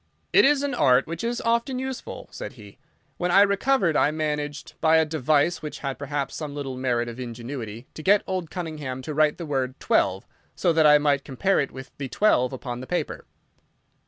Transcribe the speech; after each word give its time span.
"It 0.33 0.45
is 0.45 0.63
an 0.63 0.73
art 0.73 1.05
which 1.05 1.23
is 1.23 1.41
often 1.41 1.77
useful," 1.77 2.27
said 2.31 2.53
he. 2.53 2.79
"When 3.17 3.29
I 3.29 3.41
recovered 3.43 3.95
I 3.95 4.09
managed, 4.09 4.73
by 4.81 4.97
a 4.97 5.05
device 5.05 5.61
which 5.61 5.77
had 5.81 5.99
perhaps 5.99 6.35
some 6.35 6.55
little 6.55 6.75
merit 6.75 7.07
of 7.07 7.19
ingenuity, 7.19 7.85
to 7.93 8.01
get 8.01 8.23
old 8.25 8.49
Cunningham 8.49 9.03
to 9.03 9.13
write 9.13 9.37
the 9.37 9.45
word 9.45 9.79
'twelve,' 9.79 10.25
so 10.55 10.73
that 10.73 10.87
I 10.87 10.97
might 10.97 11.23
compare 11.23 11.59
it 11.59 11.69
with 11.71 11.91
the 11.99 12.07
'twelve' 12.09 12.51
upon 12.51 12.79
the 12.79 12.87
paper." 12.87 13.25